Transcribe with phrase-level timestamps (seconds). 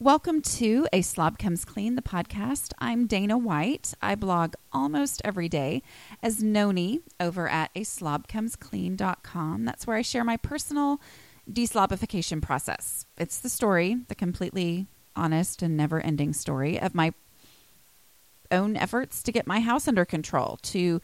[0.00, 2.72] Welcome to A Slob Comes Clean, the podcast.
[2.78, 3.94] I'm Dana White.
[4.00, 5.82] I blog almost every day
[6.22, 9.64] as Nony over at a slobcomesclean.com.
[9.64, 11.00] That's where I share my personal
[11.50, 13.06] deslobification process.
[13.16, 17.12] It's the story, the completely honest and never ending story of my
[18.52, 21.00] own efforts to get my house under control, to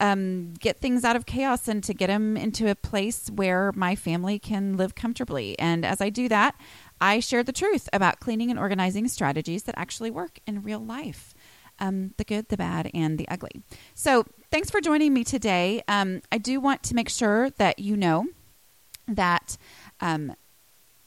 [0.00, 3.94] um, get things out of chaos and to get them into a place where my
[3.94, 5.58] family can live comfortably.
[5.58, 6.58] And as I do that,
[7.00, 11.34] I share the truth about cleaning and organizing strategies that actually work in real life.
[11.78, 13.62] Um, the good, the bad, and the ugly.
[13.94, 15.82] So, thanks for joining me today.
[15.88, 18.26] Um, I do want to make sure that you know
[19.08, 19.56] that
[20.00, 20.34] um,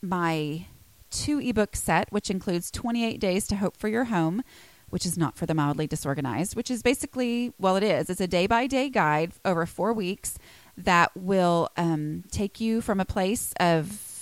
[0.01, 0.65] my
[1.11, 4.43] two ebook set, which includes 28 Days to Hope for Your Home,
[4.89, 8.09] which is not for the mildly disorganized, which is basically, well, it is.
[8.09, 10.37] It's a day by day guide over four weeks
[10.77, 14.12] that will um, take you from a place of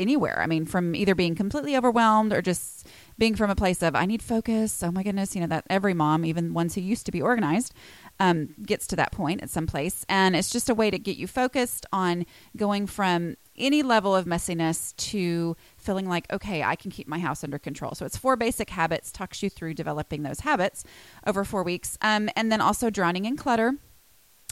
[0.00, 0.40] anywhere.
[0.40, 2.86] I mean, from either being completely overwhelmed or just
[3.18, 4.82] being from a place of I need focus.
[4.82, 7.74] Oh my goodness, you know that every mom, even ones who used to be organized,
[8.18, 11.16] um, gets to that point at some place, and it's just a way to get
[11.16, 12.24] you focused on
[12.56, 17.44] going from any level of messiness to feeling like okay i can keep my house
[17.44, 20.82] under control so it's four basic habits talks you through developing those habits
[21.26, 23.74] over four weeks um, and then also drowning in clutter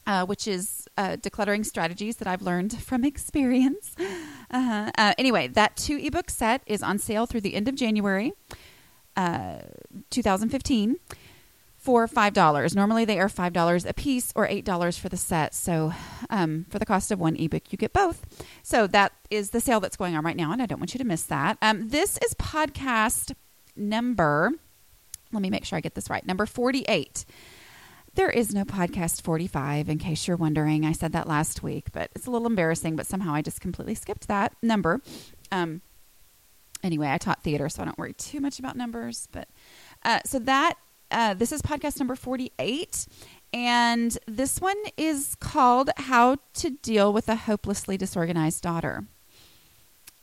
[0.08, 3.94] uh, which is uh, decluttering strategies that I've learned from experience.
[4.50, 4.90] Uh-huh.
[4.96, 8.32] Uh, anyway, that two ebook set is on sale through the end of January
[9.14, 9.58] uh,
[10.08, 10.96] 2015
[11.76, 12.74] for $5.
[12.74, 15.54] Normally they are $5 a piece or $8 for the set.
[15.54, 15.92] So
[16.30, 18.24] um, for the cost of one ebook, you get both.
[18.62, 20.98] So that is the sale that's going on right now, and I don't want you
[20.98, 21.58] to miss that.
[21.60, 23.34] Um, this is podcast
[23.76, 24.52] number,
[25.30, 27.26] let me make sure I get this right, number 48.
[28.18, 30.84] There is no podcast 45, in case you're wondering.
[30.84, 33.94] I said that last week, but it's a little embarrassing, but somehow I just completely
[33.94, 35.00] skipped that number.
[35.52, 35.82] Um,
[36.82, 39.28] anyway, I taught theater, so I don't worry too much about numbers.
[39.30, 39.46] But
[40.04, 40.74] uh, so that,
[41.12, 43.06] uh, this is podcast number 48.
[43.52, 49.04] And this one is called How to Deal with a Hopelessly Disorganized Daughter.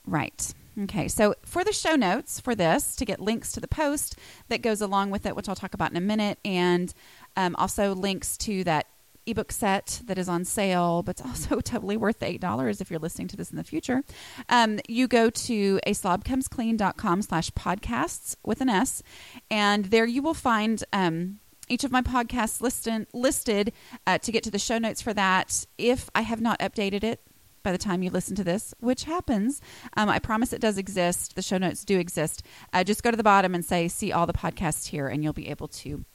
[0.05, 0.53] Right.
[0.83, 4.19] Okay, so for the show notes for this, to get links to the post
[4.49, 6.93] that goes along with it, which I'll talk about in a minute, and
[7.35, 8.87] um, also, links to that
[9.25, 12.99] ebook set that is on sale, but it's also totally worth the $8 if you're
[12.99, 14.03] listening to this in the future.
[14.49, 19.01] Um, you go to a slobcomesclean.com slash podcasts with an S,
[19.49, 23.73] and there you will find um, each of my podcasts listed, listed
[24.05, 25.65] uh, to get to the show notes for that.
[25.77, 27.21] If I have not updated it,
[27.63, 29.59] by the time you listen to this, which happens.
[29.97, 31.35] Um, I promise it does exist.
[31.35, 32.43] The show notes do exist.
[32.71, 35.33] Uh, just go to the bottom and say, see all the podcasts here, and you'll
[35.33, 36.05] be able to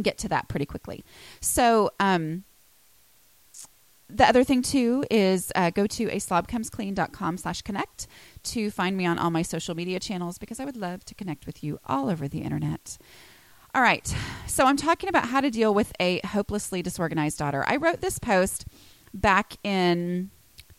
[0.00, 1.04] get to that pretty quickly.
[1.40, 2.44] So, um,
[4.08, 8.06] the other thing too is uh, go to a slobcomesclean.com slash connect
[8.44, 11.46] to find me on all my social media channels because I would love to connect
[11.46, 12.98] with you all over the internet.
[13.74, 14.14] All right,
[14.46, 17.64] so I'm talking about how to deal with a hopelessly disorganized daughter.
[17.66, 18.64] I wrote this post
[19.12, 20.30] back in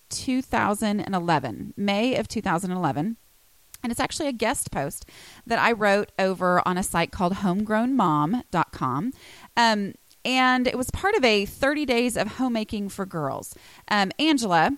[0.10, 3.18] 2011, May of 2011.
[3.84, 5.06] And it's actually a guest post
[5.46, 9.14] that I wrote over on a site called homegrownmom.com.
[9.56, 9.94] Um,
[10.26, 13.56] and it was part of a 30 days of homemaking for girls.
[13.88, 14.72] Um, Angela,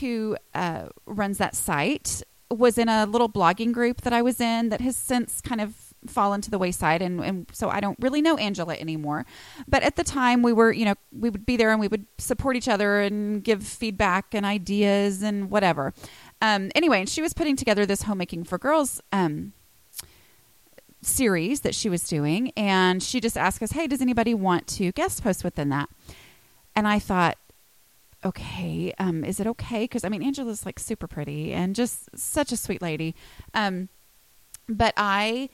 [0.00, 4.68] who uh, runs that site, was in a little blogging group that I was in
[4.70, 5.74] that has since kind of
[6.06, 9.26] fallen to the wayside and, and so I don't really know Angela anymore.
[9.66, 12.06] But at the time we were, you know, we would be there and we would
[12.18, 15.94] support each other and give feedback and ideas and whatever.
[16.42, 19.52] Um, anyway, and she was putting together this homemaking for girls um,
[21.02, 24.92] series that she was doing, and she just asked us, "Hey, does anybody want to
[24.92, 25.88] guest post within that?"
[26.74, 27.38] And I thought,
[28.24, 29.84] okay, um, is it okay?
[29.84, 33.14] Because I mean, Angela's like super pretty and just such a sweet lady.
[33.54, 33.88] Um,
[34.68, 35.48] but I,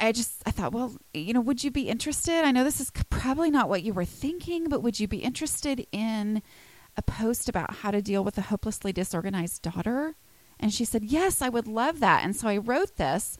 [0.00, 2.44] I just I thought, well, you know, would you be interested?
[2.44, 5.86] I know this is probably not what you were thinking, but would you be interested
[5.92, 6.42] in
[6.96, 10.16] a post about how to deal with a hopelessly disorganized daughter?
[10.60, 12.24] And she said, Yes, I would love that.
[12.24, 13.36] And so I wrote this.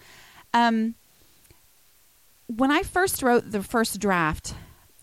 [0.53, 0.97] Um,
[2.47, 4.55] when I first wrote the first draft,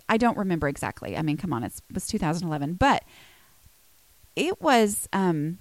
[0.07, 1.15] I don't remember exactly.
[1.15, 3.03] I mean, come on, it was 2011, but
[4.35, 5.59] it was um,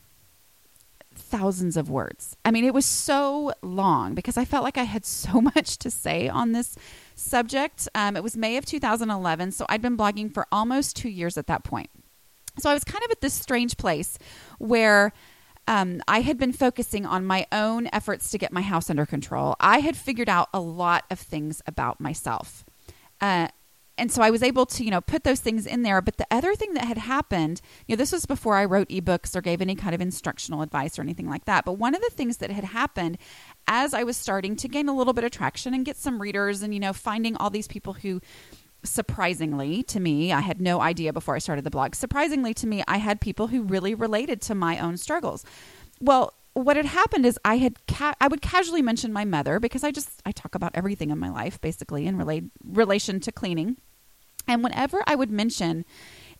[1.14, 2.36] thousands of words.
[2.44, 5.90] I mean, it was so long because I felt like I had so much to
[5.90, 6.76] say on this
[7.14, 7.88] subject.
[7.94, 11.46] Um, it was May of 2011, so I'd been blogging for almost two years at
[11.46, 11.90] that point.
[12.60, 14.18] So I was kind of at this strange place
[14.58, 15.12] where
[15.66, 19.54] um, I had been focusing on my own efforts to get my house under control.
[19.60, 22.64] I had figured out a lot of things about myself.
[23.20, 23.48] Uh,
[23.98, 26.00] and so I was able to, you know, put those things in there.
[26.00, 29.34] But the other thing that had happened, you know, this was before I wrote ebooks
[29.34, 31.64] or gave any kind of instructional advice or anything like that.
[31.64, 33.18] But one of the things that had happened
[33.66, 36.62] as I was starting to gain a little bit of traction and get some readers
[36.62, 38.20] and, you know, finding all these people who
[38.84, 41.94] surprisingly to me, I had no idea before I started the blog.
[41.94, 45.44] Surprisingly to me, I had people who really related to my own struggles.
[46.00, 49.84] Well, what had happened is I had ca- I would casually mention my mother because
[49.84, 53.76] I just I talk about everything in my life basically in relate relation to cleaning.
[54.46, 55.84] And whenever I would mention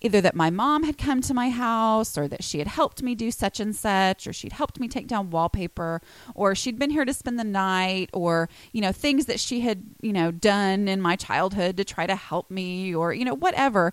[0.01, 3.15] either that my mom had come to my house or that she had helped me
[3.15, 6.01] do such and such or she'd helped me take down wallpaper
[6.35, 9.83] or she'd been here to spend the night or you know things that she had
[10.01, 13.93] you know done in my childhood to try to help me or you know whatever.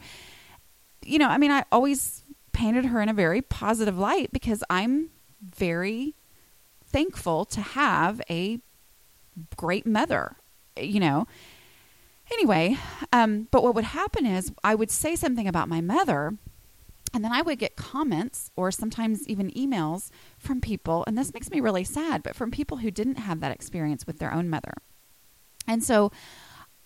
[1.03, 5.09] You know i mean i always painted her in a very positive light because i'm
[5.41, 6.15] very
[6.83, 8.59] thankful to have a
[9.55, 10.37] great mother
[10.79, 11.27] you know
[12.31, 12.77] Anyway,
[13.13, 16.37] um, but what would happen is I would say something about my mother,
[17.13, 21.51] and then I would get comments or sometimes even emails from people, and this makes
[21.51, 24.73] me really sad, but from people who didn't have that experience with their own mother.
[25.67, 26.11] And so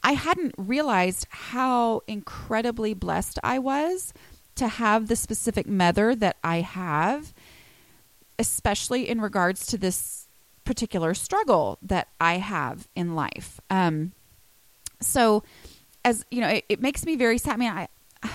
[0.04, 4.14] I hadn't realized how incredibly blessed I was
[4.56, 7.34] to have the specific mother that I have,
[8.38, 10.28] especially in regards to this
[10.64, 13.60] particular struggle that I have in life.
[13.70, 14.12] Um,
[15.02, 15.44] so
[16.06, 17.54] as you know it, it, makes me very sad.
[17.54, 17.88] I mean i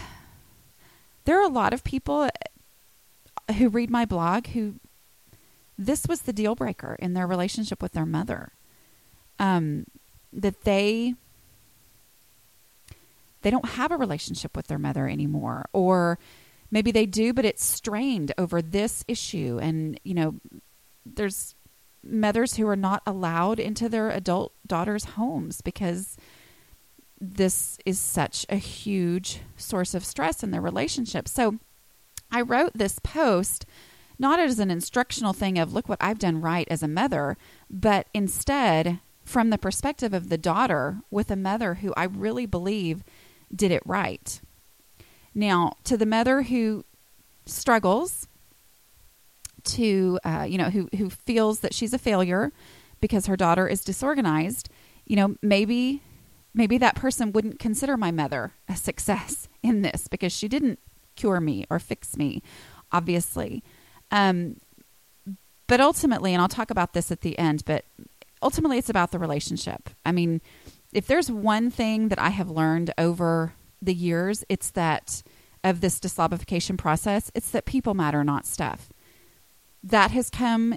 [1.25, 2.28] there are a lot of people
[3.58, 4.75] who read my blog who
[5.76, 8.52] this was the deal breaker in their relationship with their mother.
[9.38, 9.87] Um,
[10.32, 11.14] that they
[13.43, 15.66] they don't have a relationship with their mother anymore.
[15.72, 16.19] Or
[16.70, 19.58] maybe they do but it's strained over this issue.
[19.61, 20.34] And you know
[21.05, 21.55] there's
[22.02, 26.16] mothers who are not allowed into their adult daughters homes because
[27.32, 31.29] this is such a huge source of stress in their relationship.
[31.29, 31.59] So
[32.31, 33.65] I wrote this post
[34.19, 37.37] not as an instructional thing of look what I've done right as a mother,
[37.69, 43.03] but instead from the perspective of the daughter with a mother who I really believe
[43.55, 44.41] did it right.
[45.35, 46.85] Now, to the mother who
[47.47, 48.29] struggles,
[49.65, 52.53] to uh, you know, who who feels that she's a failure
[53.00, 54.69] because her daughter is disorganized,
[55.06, 56.03] you know, maybe
[56.55, 60.79] maybe that person wouldn't consider my mother a success in this because she didn't
[61.17, 62.43] cure me or fix me,
[62.93, 63.62] obviously.
[64.11, 64.56] Um,
[65.67, 67.85] but ultimately, and I'll talk about this at the end, but
[68.43, 69.91] ultimately it's about the relationship.
[70.05, 70.41] I mean,
[70.93, 75.23] if there's one thing that I have learned over the years, it's that
[75.65, 78.91] of this deslobification process, it's that people matter, not stuff.
[79.83, 80.75] That has come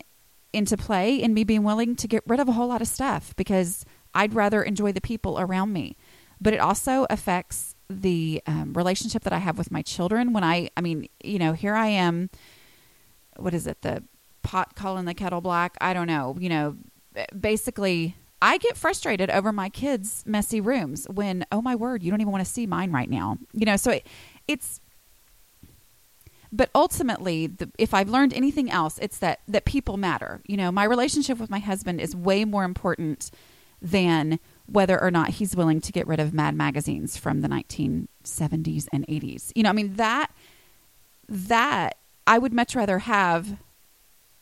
[0.53, 3.35] into play in me being willing to get rid of a whole lot of stuff
[3.35, 3.85] because
[4.17, 5.95] I'd rather enjoy the people around me.
[6.41, 10.33] But it also affects the um, relationship that I have with my children.
[10.33, 12.31] When I, I mean, you know, here I am.
[13.37, 13.81] What is it?
[13.83, 14.03] The
[14.41, 15.77] pot calling the kettle black?
[15.79, 16.35] I don't know.
[16.39, 16.77] You know,
[17.39, 22.21] basically, I get frustrated over my kids' messy rooms when, oh my word, you don't
[22.21, 23.37] even want to see mine right now.
[23.53, 24.07] You know, so it,
[24.47, 24.81] it's
[26.51, 30.71] but ultimately the, if i've learned anything else it's that that people matter you know
[30.71, 33.29] my relationship with my husband is way more important
[33.81, 38.87] than whether or not he's willing to get rid of Mad magazines from the 1970s
[38.91, 39.51] and 80s.
[39.55, 40.31] You know, I mean that
[41.29, 43.57] that I would much rather have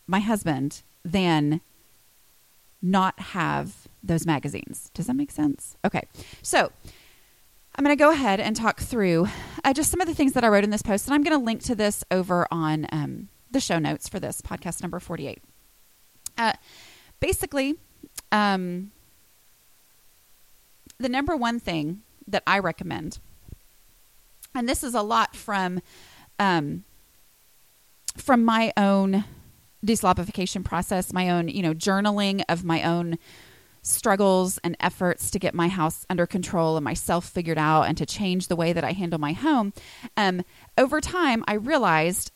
[0.08, 1.62] my husband than
[2.82, 4.92] not have those magazines.
[4.94, 5.76] Does that make sense?
[5.84, 6.04] Okay.
[6.42, 6.72] So,
[7.78, 9.28] I'm going to go ahead and talk through
[9.64, 11.38] uh, just some of the things that I wrote in this post, and I'm going
[11.38, 15.42] to link to this over on um, the show notes for this podcast number 48.
[16.38, 16.54] Uh,
[17.20, 17.76] basically,
[18.32, 18.92] um,
[20.98, 23.20] the number one thing that I recommend,
[24.54, 25.82] and this is a lot from
[26.40, 26.84] um,
[28.18, 29.26] from my own
[29.86, 33.18] deslobification process, my own you know journaling of my own
[33.86, 38.06] struggles and efforts to get my house under control and myself figured out and to
[38.06, 39.74] change the way that I handle my home.
[40.18, 40.44] Um,
[40.76, 42.32] over time, I realized,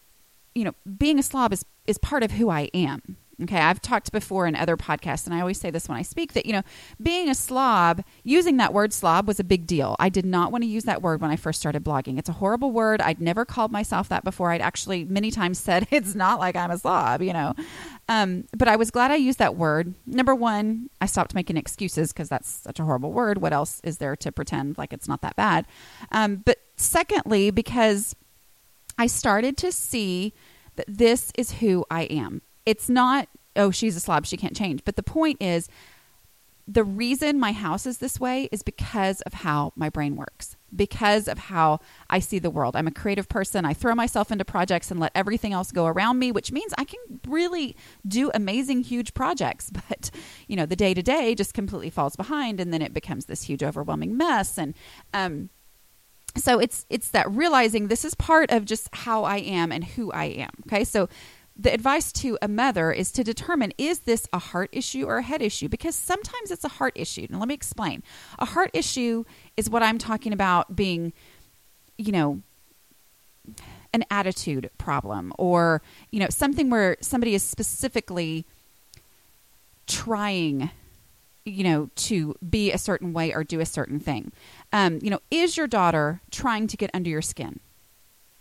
[0.54, 3.18] you know, being a slob is is part of who I am.
[3.42, 6.34] Okay, I've talked before in other podcasts, and I always say this when I speak
[6.34, 6.64] that, you know,
[7.02, 9.96] being a slob, using that word slob was a big deal.
[9.98, 12.20] I did not want to use that word when I first started blogging.
[12.20, 13.02] It's a horrible word.
[13.02, 14.52] I'd never called myself that before.
[14.52, 17.54] I'd actually many times said it's not like I'm a slob, you know.
[18.10, 19.94] Um, but I was glad I used that word.
[20.06, 23.38] Number one, I stopped making excuses because that's such a horrible word.
[23.40, 25.66] What else is there to pretend like it's not that bad?
[26.12, 28.16] Um, but secondly, because
[28.98, 30.34] I started to see
[30.76, 34.86] that this is who I am it's not, oh, she's a slob, she can't change.
[34.86, 35.68] But the point is,
[36.68, 41.28] the reason my house is this way is because of how my brain works, because
[41.28, 41.80] of how
[42.12, 42.76] I see the world.
[42.76, 43.66] I'm a creative person.
[43.66, 46.84] I throw myself into projects and let everything else go around me, which means I
[46.84, 47.76] can really
[48.08, 49.72] do amazing, huge projects.
[49.90, 50.12] But,
[50.48, 53.42] you know, the day to day just completely falls behind and then it becomes this
[53.42, 54.60] huge, overwhelming mess.
[54.60, 54.76] And,
[55.16, 55.50] um,
[56.38, 60.12] so it's it's that realizing this is part of just how I am and who
[60.12, 60.52] I am.
[60.68, 61.10] Okay, so
[61.60, 65.22] the advice to a mother is to determine is this a heart issue or a
[65.22, 67.28] head issue because sometimes it's a heart issue.
[67.30, 68.02] Now let me explain.
[68.40, 69.26] A heart issue
[69.58, 71.12] is what I'm talking about being
[71.98, 72.42] you know
[73.94, 78.46] an attitude problem or you know something where somebody is specifically
[79.86, 80.70] trying
[81.44, 84.32] you know to be a certain way or do a certain thing
[84.72, 87.60] um, you know is your daughter trying to get under your skin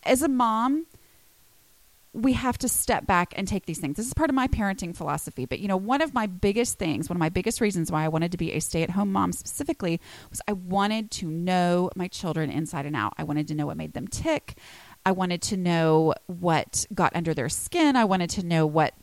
[0.04, 0.86] as a mom
[2.12, 3.96] we have to step back and take these things.
[3.96, 5.44] This is part of my parenting philosophy.
[5.44, 8.08] But, you know, one of my biggest things, one of my biggest reasons why I
[8.08, 10.00] wanted to be a stay at home mom specifically
[10.30, 13.12] was I wanted to know my children inside and out.
[13.18, 14.56] I wanted to know what made them tick.
[15.04, 17.94] I wanted to know what got under their skin.
[17.94, 18.94] I wanted to know what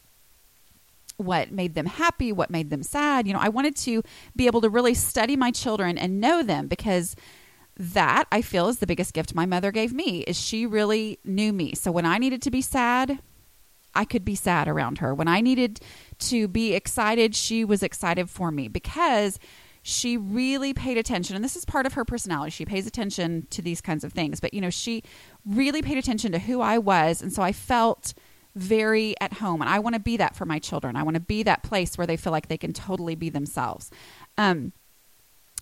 [1.18, 3.26] what made them happy, what made them sad.
[3.26, 4.04] You know, I wanted to
[4.36, 7.16] be able to really study my children and know them because
[7.78, 11.52] that I feel is the biggest gift my mother gave me is she really knew
[11.52, 11.74] me.
[11.76, 13.20] So when I needed to be sad,
[13.94, 15.14] I could be sad around her.
[15.14, 15.80] When I needed
[16.20, 19.40] to be excited, she was excited for me because
[19.82, 22.50] she really paid attention and this is part of her personality.
[22.50, 25.04] She pays attention to these kinds of things, but you know, she
[25.46, 28.14] really paid attention to who I was and so I felt
[28.56, 30.96] very at home and I want to be that for my children.
[30.96, 33.92] I want to be that place where they feel like they can totally be themselves.
[34.38, 34.74] Um,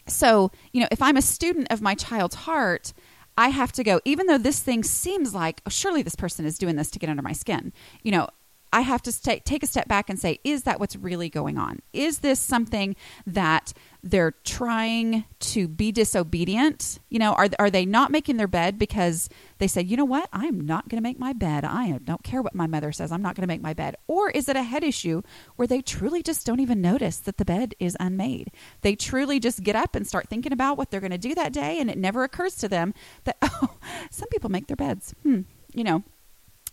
[0.07, 2.93] so, you know, if I'm a student of my child's heart,
[3.38, 6.57] I have to go, even though this thing seems like, oh, surely this person is
[6.57, 7.74] doing this to get under my skin.
[8.03, 8.27] You know,
[8.74, 11.60] I have to st- take a step back and say, is that what's really going
[11.60, 11.80] on?
[11.94, 12.96] Is this something
[13.27, 17.00] that they're trying to be disobedient?
[17.10, 20.27] You know, are, are they not making their bed because they say, you know what,
[20.34, 21.63] I'm not going to make my bed.
[21.63, 23.12] I don't care what my mother says.
[23.12, 23.96] I'm not going to make my bed.
[24.08, 25.22] Or is it a head issue
[25.56, 28.51] where they truly just don't even notice that the bed is unmade?
[28.82, 31.53] They truly just get up and start thinking about what they're going to do that
[31.53, 33.77] day, and it never occurs to them that, oh,
[34.10, 35.13] some people make their beds.
[35.22, 35.42] Hmm,
[35.74, 36.03] you know.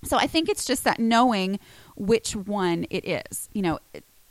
[0.04, 1.58] So I think it's just that knowing
[1.96, 3.48] which one it is.
[3.52, 3.78] You know,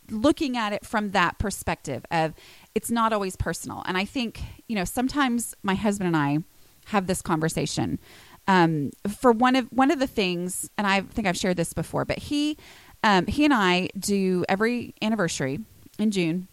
[0.09, 2.33] looking at it from that perspective of
[2.75, 3.83] it's not always personal.
[3.85, 6.39] And I think, you know, sometimes my husband and I
[6.87, 7.99] have this conversation.
[8.47, 12.03] Um, for one of one of the things, and I think I've shared this before,
[12.03, 12.57] but he
[13.03, 15.59] um, he and I do every anniversary
[15.99, 16.47] in June.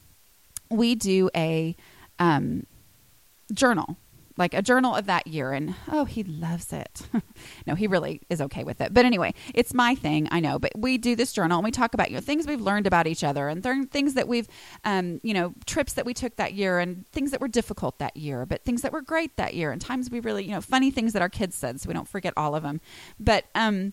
[0.71, 1.75] We do a
[2.19, 2.67] um,
[3.53, 3.97] journal
[4.37, 7.03] like a journal of that year and oh he loves it
[7.67, 10.73] no he really is okay with it but anyway it's my thing i know but
[10.77, 13.25] we do this journal and we talk about you know things we've learned about each
[13.25, 14.49] other and th- things that we've
[14.85, 18.17] um, you know trips that we took that year and things that were difficult that
[18.17, 20.91] year but things that were great that year and times we really you know funny
[20.91, 22.81] things that our kids said so we don't forget all of them
[23.19, 23.93] but um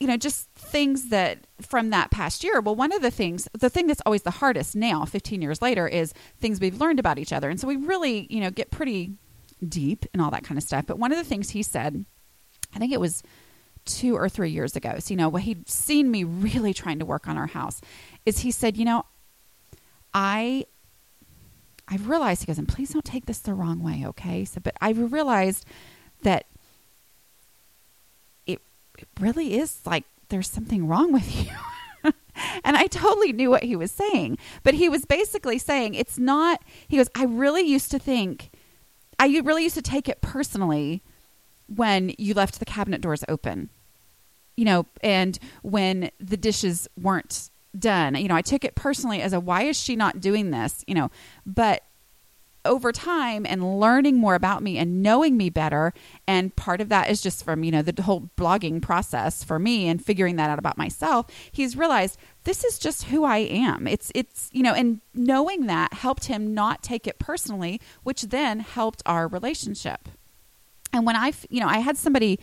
[0.00, 2.60] you know, just things that from that past year.
[2.60, 5.88] Well, one of the things, the thing that's always the hardest now, 15 years later,
[5.88, 7.50] is things we've learned about each other.
[7.50, 9.14] And so we really, you know, get pretty
[9.66, 10.86] deep and all that kind of stuff.
[10.86, 12.04] But one of the things he said,
[12.74, 13.22] I think it was
[13.84, 17.04] two or three years ago, so, you know, what he'd seen me really trying to
[17.06, 17.80] work on our house,
[18.26, 19.04] is he said, you know,
[20.12, 20.66] I
[21.90, 24.44] I've realized he goes, and please don't take this the wrong way, okay?
[24.44, 25.64] So, but I've realized
[26.22, 26.44] that
[28.46, 28.60] it,
[28.98, 31.50] it really is like there's something wrong with you.
[32.64, 34.36] and I totally knew what he was saying.
[34.62, 38.50] But he was basically saying it's not, he goes, I really used to think
[39.18, 41.02] I really used to take it personally
[41.66, 43.68] when you left the cabinet doors open,
[44.56, 48.14] you know, and when the dishes weren't done.
[48.14, 50.84] You know, I took it personally as a why is she not doing this?
[50.86, 51.10] You know,
[51.44, 51.82] but
[52.68, 55.92] over time and learning more about me and knowing me better
[56.26, 59.88] and part of that is just from you know the whole blogging process for me
[59.88, 62.16] and figuring that out about myself he's realized
[62.48, 63.86] this is just who I am.
[63.86, 68.60] It's it's you know, and knowing that helped him not take it personally, which then
[68.60, 70.08] helped our relationship.
[70.92, 72.40] And when I, you know, I had somebody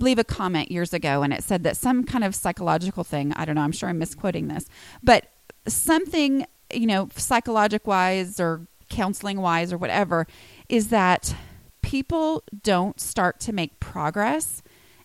[0.00, 3.44] leave a comment years ago and it said that some kind of psychological thing, I
[3.44, 4.66] don't know, I'm sure I'm misquoting this,
[5.04, 5.26] but
[5.68, 10.26] something, you know, psychologic wise or counseling wise or whatever,
[10.68, 11.34] is that
[11.82, 14.62] people don't start to make progress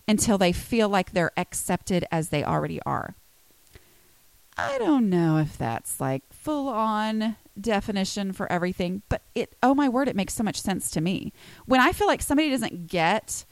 [0.07, 3.15] until they feel like they're accepted as they already are.
[4.57, 9.87] I don't know if that's like full on definition for everything, but it, oh my
[9.87, 11.31] word, it makes so much sense to me.
[11.65, 13.45] When I feel like somebody doesn't get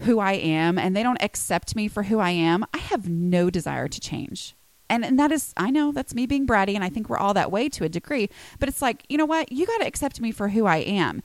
[0.00, 3.50] who I am and they don't accept me for who I am, I have no
[3.50, 4.55] desire to change.
[4.88, 7.34] And and that is I know that's me being bratty and I think we're all
[7.34, 8.28] that way to a degree,
[8.58, 9.52] but it's like, you know what?
[9.52, 11.22] You got to accept me for who I am.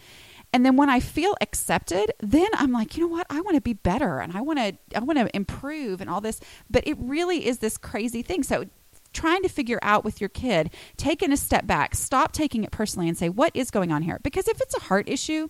[0.54, 3.26] And then when I feel accepted, then I'm like, you know what?
[3.30, 6.22] I want to be better and I want to I want to improve and all
[6.22, 6.40] this.
[6.70, 8.44] But it really is this crazy thing.
[8.44, 8.66] So
[9.14, 13.08] trying to figure out with your kid, taking a step back, stop taking it personally
[13.08, 14.20] and say, what is going on here?
[14.24, 15.50] Because if it's a heart issue,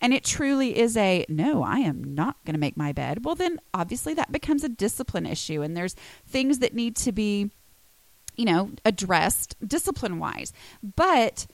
[0.00, 3.34] and it truly is a no, I am not going to make my bed, well,
[3.34, 5.62] then obviously that becomes a discipline issue.
[5.62, 5.94] And there's
[6.26, 7.50] things that need to be,
[8.36, 10.52] you know, addressed discipline wise.
[10.82, 11.46] But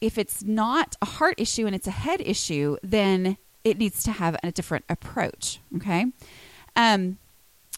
[0.00, 4.12] if it's not a heart issue and it's a head issue, then it needs to
[4.12, 5.60] have a different approach.
[5.76, 6.06] Okay.
[6.76, 7.18] Um,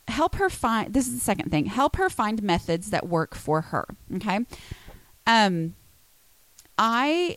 [0.08, 3.60] help her find this is the second thing help her find methods that work for
[3.60, 4.40] her okay
[5.26, 5.75] um
[6.76, 7.37] i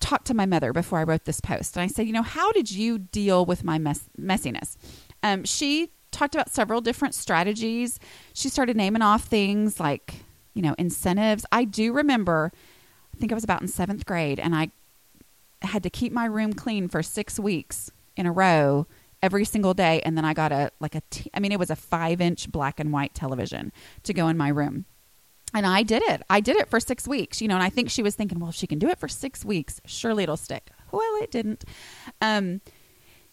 [0.00, 2.52] talked to my mother before I wrote this post, and I said, you know, how
[2.52, 4.76] did you deal with my mess- messiness?
[5.22, 7.98] Um, she talked about several different strategies.
[8.32, 10.24] She started naming off things like,
[10.54, 11.44] you know, incentives.
[11.50, 12.52] I do remember,
[13.14, 14.70] I think I was about in seventh grade, and I
[15.62, 18.86] had to keep my room clean for six weeks in a row
[19.22, 21.70] every single day and then i got a like a t- I mean it was
[21.70, 23.72] a five inch black and white television
[24.02, 24.84] to go in my room
[25.54, 26.22] and I did it.
[26.28, 28.50] I did it for six weeks, you know, and I think she was thinking, well,
[28.50, 30.70] if she can do it for six weeks, surely it'll stick.
[30.90, 31.64] Well, it didn't.
[32.20, 32.60] Um,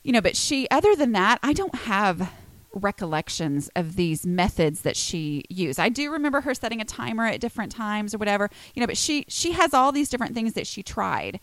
[0.03, 2.31] you know, but she, other than that, I don't have
[2.73, 5.79] recollections of these methods that she used.
[5.79, 8.97] I do remember her setting a timer at different times or whatever, you know, but
[8.97, 11.39] she, she has all these different things that she tried.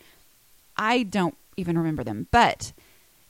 [0.76, 2.73] I don't even remember them, but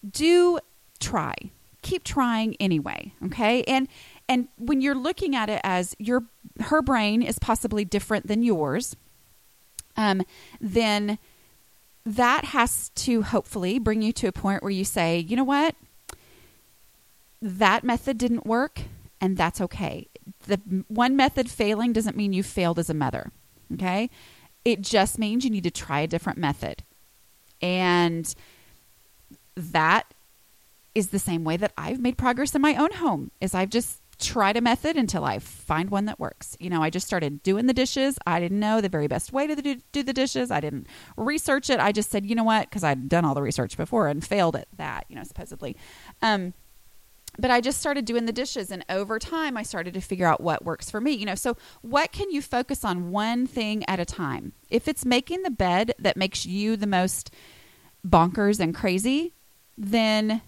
[0.08, 0.58] do
[1.00, 1.34] try.
[1.82, 3.14] Keep trying anyway.
[3.24, 3.62] Okay.
[3.64, 3.88] And,
[4.28, 6.24] and when you're looking at it as your
[6.60, 8.94] her brain is possibly different than yours,
[9.96, 10.22] um,
[10.60, 11.18] then
[12.04, 15.74] that has to hopefully bring you to a point where you say, you know what,
[17.40, 18.82] that method didn't work,
[19.20, 20.06] and that's okay.
[20.46, 20.56] The
[20.88, 23.30] one method failing doesn't mean you failed as a mother.
[23.74, 24.10] Okay,
[24.64, 26.82] it just means you need to try a different method,
[27.62, 28.34] and
[29.56, 30.12] that
[30.94, 33.30] is the same way that I've made progress in my own home.
[33.40, 36.56] Is I've just tried a method until I find one that works.
[36.58, 38.18] You know, I just started doing the dishes.
[38.26, 40.50] I didn't know the very best way to do, do the dishes.
[40.50, 41.80] I didn't research it.
[41.80, 44.56] I just said, you know what, because I'd done all the research before and failed
[44.56, 45.76] at that, you know, supposedly.
[46.20, 46.54] Um,
[47.38, 50.40] but I just started doing the dishes, and over time, I started to figure out
[50.40, 51.12] what works for me.
[51.12, 54.54] You know, so what can you focus on one thing at a time?
[54.70, 57.32] If it's making the bed that makes you the most
[58.06, 59.34] bonkers and crazy,
[59.76, 60.42] then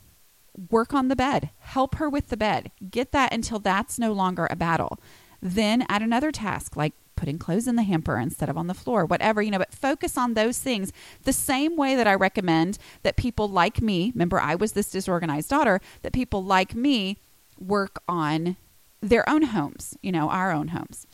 [0.71, 4.47] work on the bed, help her with the bed, get that until that's no longer
[4.51, 4.99] a battle.
[5.41, 9.05] Then add another task like putting clothes in the hamper instead of on the floor,
[9.05, 10.91] whatever, you know, but focus on those things
[11.25, 15.51] the same way that I recommend that people like me, remember, I was this disorganized
[15.51, 17.19] daughter, that people like me
[17.59, 18.57] work on
[19.03, 21.07] their own homes, you know, our own homes.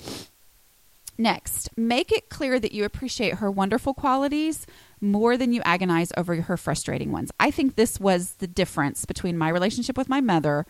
[1.18, 4.66] Next, make it clear that you appreciate her wonderful qualities
[5.00, 7.30] more than you agonize over her frustrating ones.
[7.38, 10.66] I think this was the difference between my relationship with my mother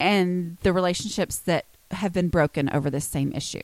[0.00, 3.62] and the relationships that have been broken over this same issue.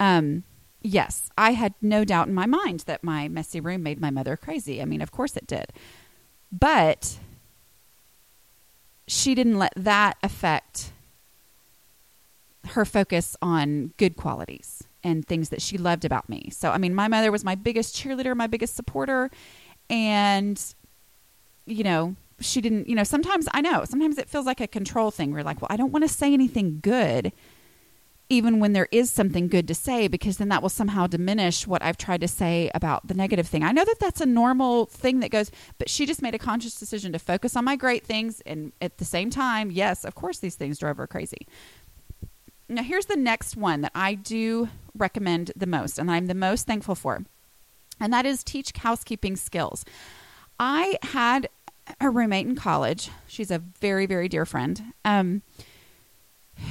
[0.00, 0.44] Um,
[0.82, 4.36] yes, I had no doubt in my mind that my messy room made my mother
[4.36, 4.80] crazy.
[4.80, 5.66] I mean, of course it did.
[6.52, 7.18] But
[9.06, 10.92] she didn't let that affect
[12.68, 16.50] her focus on good qualities and things that she loved about me.
[16.50, 19.30] So, I mean, my mother was my biggest cheerleader, my biggest supporter.
[19.88, 20.62] And,
[21.66, 25.10] you know, she didn't, you know, sometimes I know, sometimes it feels like a control
[25.10, 25.32] thing.
[25.32, 27.32] We're like, well, I don't want to say anything good,
[28.28, 31.82] even when there is something good to say, because then that will somehow diminish what
[31.82, 33.62] I've tried to say about the negative thing.
[33.62, 36.78] I know that that's a normal thing that goes, but she just made a conscious
[36.78, 38.42] decision to focus on my great things.
[38.44, 41.46] And at the same time, yes, of course, these things drove her crazy.
[42.68, 46.66] Now, here's the next one that I do recommend the most, and I'm the most
[46.66, 47.24] thankful for,
[47.98, 49.84] and that is teach housekeeping skills.
[50.60, 51.48] I had
[52.00, 53.10] a roommate in college.
[53.26, 55.42] She's a very, very dear friend um,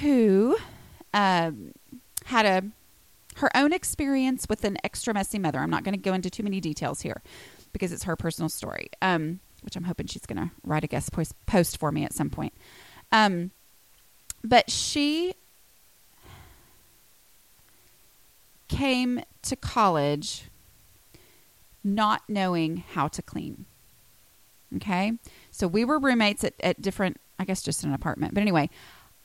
[0.01, 0.57] who
[1.13, 1.71] um,
[2.25, 2.63] had a
[3.37, 5.59] her own experience with an extra messy mother.
[5.59, 7.21] I'm not going to go into too many details here
[7.71, 11.11] because it's her personal story, um, which I'm hoping she's going to write a guest
[11.45, 12.53] post for me at some point.
[13.11, 13.51] Um,
[14.43, 15.35] but she
[18.67, 20.49] came to college
[21.83, 23.65] not knowing how to clean.
[24.75, 25.13] Okay.
[25.51, 28.33] So we were roommates at, at different, I guess just an apartment.
[28.33, 28.69] But anyway,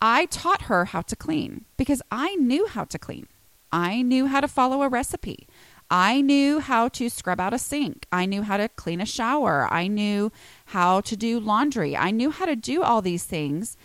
[0.01, 3.27] I taught her how to clean because I knew how to clean.
[3.73, 5.49] I knew how to follow a recipe.
[5.91, 8.07] I knew how to scrub out a sink.
[8.13, 9.69] I knew how to clean a shower.
[9.71, 10.33] I knew
[10.67, 11.97] how to do laundry.
[11.97, 13.77] I knew how to do all these things.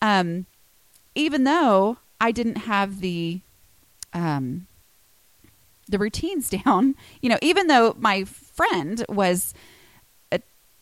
[0.00, 0.46] Um,
[1.14, 3.40] even though I didn't have the
[4.12, 4.66] um,
[5.92, 6.94] the routines down.
[7.20, 9.54] You know, even though my friend was
[10.32, 10.40] a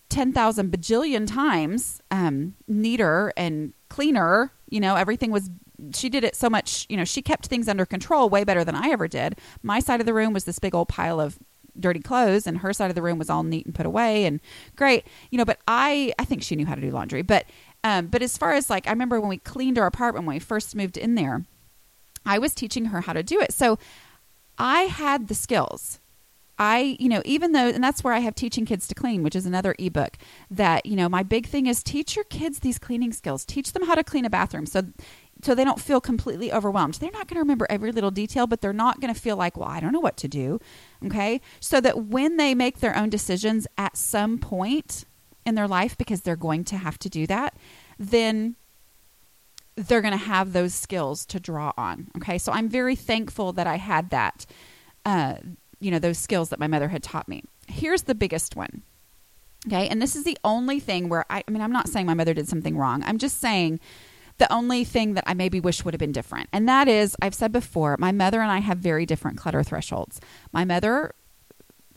[0.09, 4.53] ten thousand bajillion times um, neater and cleaner.
[4.70, 5.51] You know, everything was.
[5.94, 6.87] She did it so much.
[6.88, 9.38] You know, she kept things under control way better than I ever did.
[9.62, 11.38] My side of the room was this big old pile of
[11.79, 14.40] dirty clothes and her side of the room was all neat and put away and
[14.77, 17.46] great you know but i i think she knew how to do laundry but
[17.85, 20.40] um but as far as like i remember when we cleaned our apartment when we
[20.40, 21.44] first moved in there
[22.27, 23.79] i was teaching her how to do it so
[24.61, 26.01] i had the skills
[26.61, 29.35] I, you know, even though, and that's where I have Teaching Kids to Clean, which
[29.35, 30.18] is another ebook
[30.51, 33.46] that, you know, my big thing is teach your kids these cleaning skills.
[33.46, 34.66] Teach them how to clean a bathroom.
[34.66, 34.83] So,
[35.42, 36.94] so they don't feel completely overwhelmed.
[36.94, 39.57] They're not going to remember every little detail, but they're not going to feel like,
[39.57, 40.61] well, I don't know what to do.
[41.07, 41.40] Okay.
[41.61, 45.07] So that when they make their own decisions at some point
[45.46, 47.57] in their life, because they're going to have to do that,
[47.99, 48.57] then
[49.76, 52.09] they're going to have those skills to draw on.
[52.16, 52.38] Okay.
[52.38, 54.46] So I'm very thankful that I had that,
[55.04, 55.37] uh,
[55.80, 57.42] you know, those skills that my mother had taught me.
[57.68, 58.83] Here's the biggest one.
[59.66, 59.88] Okay.
[59.88, 62.35] And this is the only thing where I, I mean, I'm not saying my mother
[62.35, 63.02] did something wrong.
[63.04, 63.80] I'm just saying
[64.38, 66.48] the only thing that I maybe wish would have been different.
[66.52, 70.20] And that is, I've said before, my mother and I have very different clutter thresholds.
[70.52, 71.14] My mother,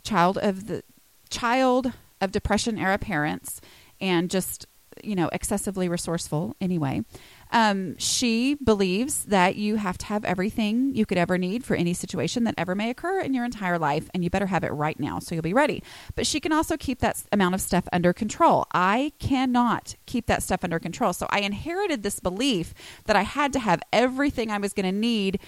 [0.02, 0.82] child of the
[1.30, 3.60] child of depression era parents
[4.00, 4.66] and just,
[5.02, 7.02] you know, excessively resourceful anyway.
[7.50, 11.94] Um, she believes that you have to have everything you could ever need for any
[11.94, 14.98] situation that ever may occur in your entire life, and you better have it right
[14.98, 15.82] now so you'll be ready.
[16.14, 18.66] But she can also keep that amount of stuff under control.
[18.72, 21.12] I cannot keep that stuff under control.
[21.12, 24.92] So I inherited this belief that I had to have everything I was going to
[24.92, 25.38] need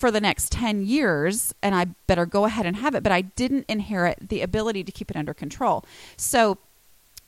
[0.00, 3.20] for the next 10 years and I better go ahead and have it, but I
[3.20, 5.84] didn't inherit the ability to keep it under control.
[6.16, 6.56] So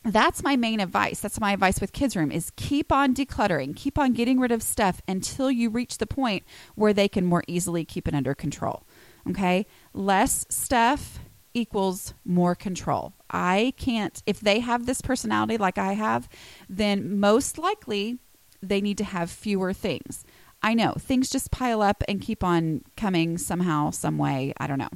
[0.04, 1.20] that's my main advice.
[1.20, 4.62] That's my advice with Kids Room is keep on decluttering, keep on getting rid of
[4.62, 8.84] stuff until you reach the point where they can more easily keep it under control.
[9.28, 9.66] Okay?
[9.94, 11.20] Less stuff
[11.54, 13.12] equals more control.
[13.30, 16.28] I can't if they have this personality like I have,
[16.68, 18.18] then most likely
[18.62, 20.24] they need to have fewer things.
[20.62, 24.52] I know things just pile up and keep on coming somehow, some way.
[24.58, 24.90] I don't know.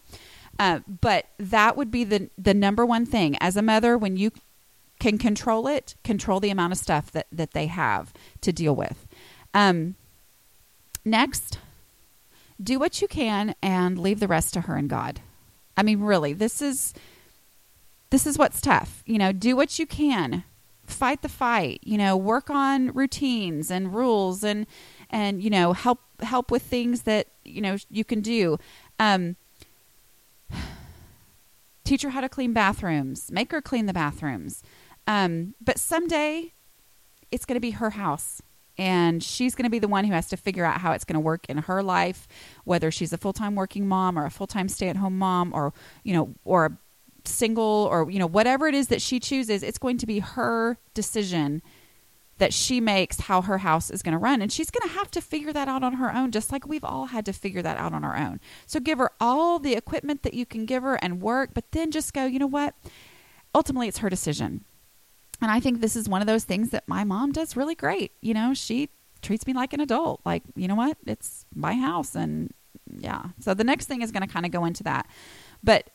[0.59, 4.31] Uh, but that would be the the number one thing as a mother when you
[5.07, 9.07] can control it, control the amount of stuff that, that they have to deal with.
[9.55, 9.95] Um,
[11.05, 11.61] next,
[12.61, 15.21] do what you can and leave the rest to her and God.
[15.77, 16.93] I mean, really, this is
[18.11, 19.05] this is what's tough.
[19.07, 20.43] You know, do what you can.
[20.87, 21.79] Fight the fight.
[21.85, 24.67] You know, work on routines and rules and
[25.11, 28.59] and you know help help with things that you know you can do.
[28.99, 29.37] Um,
[31.85, 33.31] teach her how to clean bathrooms.
[33.31, 34.65] Make her clean the bathrooms.
[35.07, 36.53] Um, but someday
[37.31, 38.43] it's going to be her house
[38.79, 41.15] and she's going to be the one who has to figure out how it's going
[41.15, 42.29] to work in her life
[42.65, 45.73] whether she's a full-time working mom or a full-time stay-at-home mom or
[46.05, 46.79] you know or a
[47.25, 50.79] single or you know whatever it is that she chooses it's going to be her
[50.95, 51.63] decision
[52.39, 54.43] that she makes how her house is going to run.
[54.43, 56.85] And she's going to have to figure that out on her own just like we've
[56.85, 58.41] all had to figure that out on our own.
[58.67, 61.91] So give her all the equipment that you can give her and work but then
[61.91, 62.75] just go you know what?
[63.55, 64.65] Ultimately it's her decision
[65.41, 68.13] and I think this is one of those things that my mom does really great.
[68.21, 68.91] You know, she
[69.23, 70.21] treats me like an adult.
[70.25, 70.97] Like, you know what?
[71.07, 72.15] It's my house.
[72.15, 72.53] And
[72.99, 73.27] yeah.
[73.41, 75.07] So the next thing is going to kind of go into that.
[75.63, 75.91] But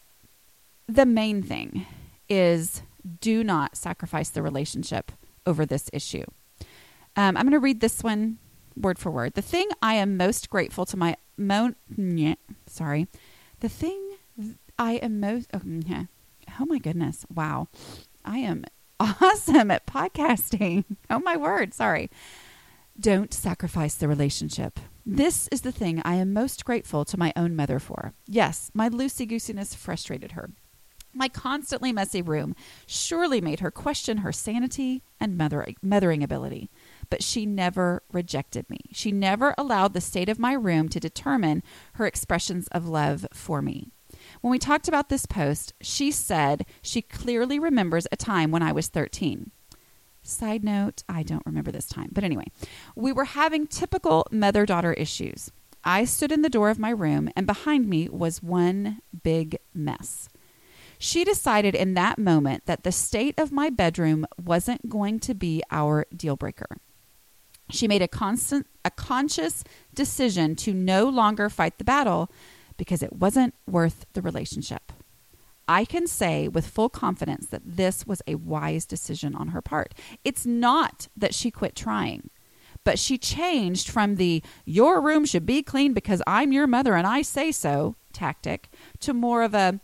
[0.87, 1.85] the main thing
[2.29, 2.83] is
[3.19, 5.11] do not sacrifice the relationship
[5.45, 6.25] over this issue.
[7.15, 8.37] Um, I'm going to read this one
[8.75, 9.33] word for word.
[9.33, 11.73] The thing I am most grateful to my mo-
[12.67, 13.07] sorry,
[13.59, 14.17] the thing
[14.77, 15.61] I am most oh,
[16.59, 17.67] oh my goodness, wow,
[18.23, 18.65] I am
[19.01, 20.85] awesome at podcasting.
[21.09, 22.09] Oh my word, sorry.
[22.99, 24.79] Don't sacrifice the relationship.
[25.05, 28.13] This is the thing I am most grateful to my own mother for.
[28.27, 30.51] Yes, my loosey goosiness frustrated her.
[31.13, 36.69] My constantly messy room surely made her question her sanity and mothering, mothering ability.
[37.09, 38.79] But she never rejected me.
[38.93, 43.61] She never allowed the state of my room to determine her expressions of love for
[43.61, 43.91] me.
[44.41, 48.71] When we talked about this post, she said she clearly remembers a time when I
[48.71, 49.51] was 13.
[50.23, 52.09] Side note, I don't remember this time.
[52.11, 52.45] But anyway,
[52.95, 55.51] we were having typical mother daughter issues.
[55.83, 60.29] I stood in the door of my room, and behind me was one big mess.
[60.99, 65.63] She decided in that moment that the state of my bedroom wasn't going to be
[65.71, 66.77] our deal breaker.
[67.71, 72.31] She made a constant a conscious decision to no longer fight the battle,
[72.81, 74.91] because it wasn't worth the relationship.
[75.67, 79.93] I can say with full confidence that this was a wise decision on her part.
[80.25, 82.31] It's not that she quit trying,
[82.83, 87.05] But she changed from the your room should be clean because I'm your mother and
[87.05, 89.79] I say so tactic to more of a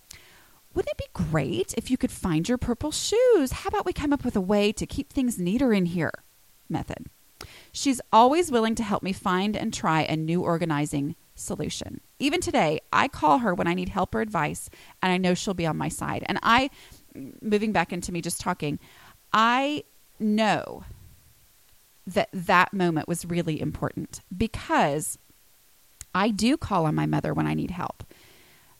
[0.74, 3.52] wouldn't it be great if you could find your purple shoes?
[3.52, 6.24] How about we come up with a way to keep things neater in here?
[6.68, 7.06] Method.
[7.72, 12.02] She's always willing to help me find and try a new organizing solution.
[12.20, 14.70] Even today, I call her when I need help or advice,
[15.02, 16.24] and I know she'll be on my side.
[16.28, 16.70] And I,
[17.42, 18.80] moving back into me just talking,
[19.34, 19.84] I
[20.20, 20.84] know
[22.06, 25.18] that that moment was really important because
[26.16, 28.04] I do call on my mother when I need help.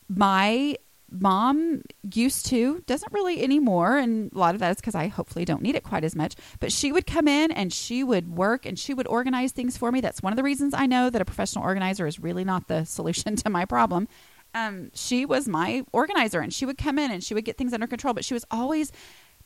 [0.08, 0.76] My
[1.10, 5.44] mom used to doesn't really anymore and a lot of that is because i hopefully
[5.44, 8.66] don't need it quite as much but she would come in and she would work
[8.66, 10.00] and she would organize things for me.
[10.00, 12.84] That's one of the reasons i know that a professional organizer is really not the
[12.98, 14.08] solution to my problem.
[14.54, 17.72] Um, she was my organizer and she would come in and she would get things
[17.72, 18.92] under control but she was always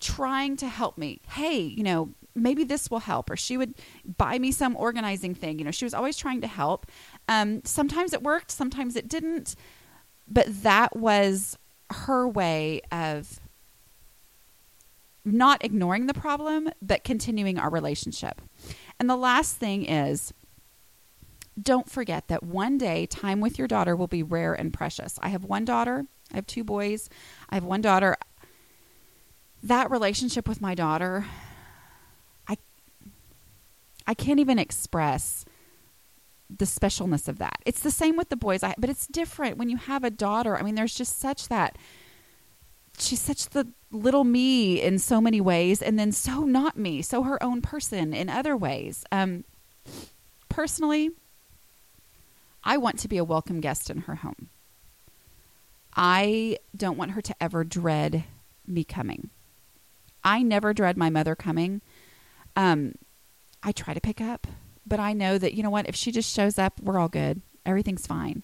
[0.01, 1.21] trying to help me.
[1.29, 3.75] Hey you know maybe this will help or she would
[4.17, 6.87] buy me some organizing thing you know she was always trying to help.
[7.29, 9.55] Um, sometimes it worked sometimes it didn't
[10.29, 11.59] but that was
[11.91, 13.41] her way of
[15.25, 18.41] not ignoring the problem, but continuing our relationship.
[18.99, 20.33] And the last thing is
[21.61, 25.19] don't forget that one day time with your daughter will be rare and precious.
[25.23, 27.11] I have one daughter, I have two boys,
[27.51, 28.17] I have one daughter.
[29.63, 31.27] That relationship with my daughter,
[32.49, 32.57] I
[34.07, 35.45] I can't even express
[36.59, 37.59] the specialness of that.
[37.65, 40.57] It's the same with the boys, I, but it's different when you have a daughter.
[40.57, 41.77] I mean, there's just such that
[42.99, 47.23] she's such the little me in so many ways, and then so not me, so
[47.23, 49.05] her own person in other ways.
[49.13, 49.45] Um,
[50.49, 51.11] personally,
[52.65, 54.49] I want to be a welcome guest in her home.
[55.95, 58.25] I don't want her to ever dread
[58.67, 59.31] me coming.
[60.25, 61.83] I never dread my mother coming.
[62.57, 62.95] Um,
[63.63, 64.47] I try to pick up
[64.87, 67.43] but I know that, you know what, if she just shows up, we're all good.
[67.65, 68.43] Everything's fine.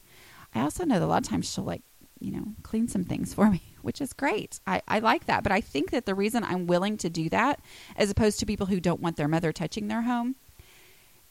[0.54, 1.82] I also know that a lot of times she'll like,
[2.20, 4.60] you know, clean some things for me, which is great.
[4.66, 5.42] I, I like that.
[5.42, 7.60] But I think that the reason I'm willing to do that,
[7.96, 10.36] as opposed to people who don't want their mother touching their home,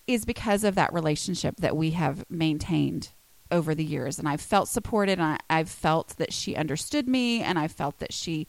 [0.05, 3.11] is because of that relationship that we have maintained
[3.51, 4.19] over the years.
[4.19, 7.99] And I've felt supported and I, I've felt that she understood me and I felt
[7.99, 8.47] that she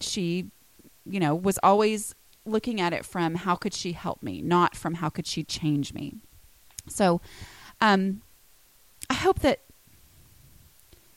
[0.00, 0.46] she,
[1.04, 4.94] you know, was always looking at it from how could she help me, not from
[4.94, 6.16] how could she change me.
[6.88, 7.20] So,
[7.80, 8.22] um,
[9.08, 9.60] I hope that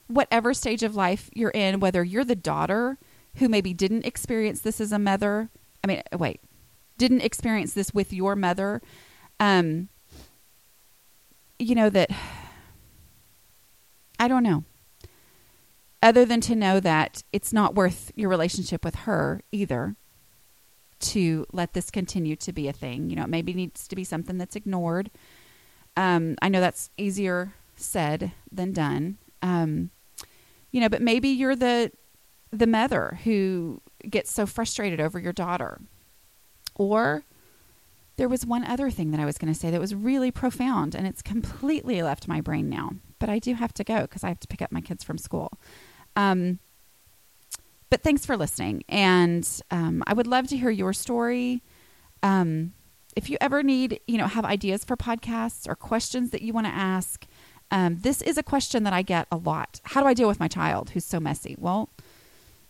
[0.08, 2.98] whatever stage of life you're in, whether you're the daughter
[3.38, 5.50] who maybe didn't experience this as a mother,
[5.84, 6.42] I mean, wait,
[6.98, 8.82] didn't experience this with your mother,
[9.40, 9.90] um,
[11.58, 12.12] you know, that
[14.20, 14.64] I don't know.
[16.02, 19.96] Other than to know that it's not worth your relationship with her either
[21.04, 23.10] to let this continue to be a thing.
[23.10, 25.12] You know, it maybe needs to be something that's ignored.
[25.96, 29.18] Um, I know that's easier said than done.
[29.42, 29.92] Um,
[30.72, 31.92] you know, but maybe you're the
[32.52, 35.82] the mother who gets so frustrated over your daughter.
[36.76, 37.24] Or
[38.16, 40.96] there was one other thing that I was going to say that was really profound,
[40.96, 42.92] and it's completely left my brain now.
[43.20, 45.18] But I do have to go because I have to pick up my kids from
[45.18, 45.52] school.
[46.16, 46.60] Um,
[47.94, 48.84] but thanks for listening.
[48.90, 51.62] And um, I would love to hear your story.
[52.24, 52.74] Um,
[53.16, 56.66] if you ever need, you know, have ideas for podcasts or questions that you want
[56.66, 57.28] to ask,
[57.70, 59.80] um, this is a question that I get a lot.
[59.84, 61.56] How do I deal with my child who's so messy?
[61.60, 61.92] Well,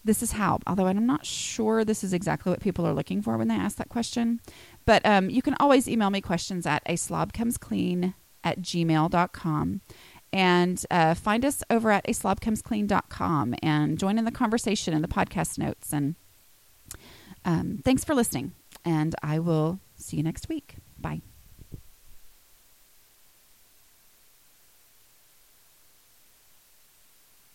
[0.04, 3.38] this is how, although I'm not sure this is exactly what people are looking for
[3.38, 4.42] when they ask that question.
[4.86, 9.82] But um, you can always email me questions at a slob comes clean at gmail.com.
[10.34, 12.14] And uh, find us over at a
[13.62, 15.94] and join in the conversation in the podcast notes.
[15.94, 16.16] And
[17.46, 18.54] um, thanks for listening.
[18.84, 20.78] And I will see you next week.
[21.00, 21.22] Bye.